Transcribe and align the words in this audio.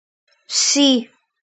See. 0.47 1.09